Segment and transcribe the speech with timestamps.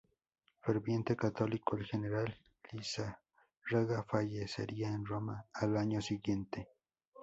[0.63, 2.35] Ferviente católico, el general
[2.71, 6.69] Lizárraga fallecería en Roma al año siguiente.